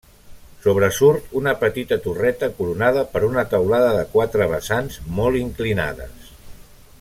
[0.61, 6.35] Sobresurt una petita torreta coronada per una teulada de quatre vessants molt inclinades.